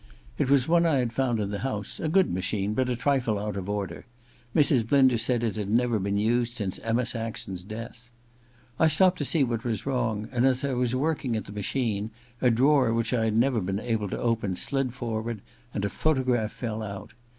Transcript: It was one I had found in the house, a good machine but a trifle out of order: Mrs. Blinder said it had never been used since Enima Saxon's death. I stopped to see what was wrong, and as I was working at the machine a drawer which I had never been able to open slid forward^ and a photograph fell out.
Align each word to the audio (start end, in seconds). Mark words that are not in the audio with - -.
It 0.39 0.49
was 0.49 0.67
one 0.67 0.83
I 0.83 0.95
had 0.95 1.13
found 1.13 1.39
in 1.39 1.51
the 1.51 1.59
house, 1.59 1.99
a 1.99 2.09
good 2.09 2.33
machine 2.33 2.73
but 2.73 2.89
a 2.89 2.95
trifle 2.95 3.37
out 3.37 3.55
of 3.55 3.69
order: 3.69 4.07
Mrs. 4.55 4.87
Blinder 4.89 5.19
said 5.19 5.43
it 5.43 5.57
had 5.57 5.69
never 5.69 5.99
been 5.99 6.17
used 6.17 6.55
since 6.57 6.79
Enima 6.79 7.05
Saxon's 7.05 7.61
death. 7.61 8.09
I 8.79 8.87
stopped 8.87 9.19
to 9.19 9.25
see 9.25 9.43
what 9.43 9.63
was 9.63 9.85
wrong, 9.85 10.27
and 10.31 10.43
as 10.43 10.65
I 10.65 10.73
was 10.73 10.95
working 10.95 11.35
at 11.35 11.45
the 11.45 11.51
machine 11.51 12.09
a 12.41 12.49
drawer 12.49 12.91
which 12.95 13.13
I 13.13 13.25
had 13.25 13.37
never 13.37 13.61
been 13.61 13.79
able 13.79 14.09
to 14.09 14.17
open 14.17 14.55
slid 14.55 14.89
forward^ 14.89 15.41
and 15.71 15.85
a 15.85 15.89
photograph 15.91 16.51
fell 16.51 16.81
out. 16.81 17.13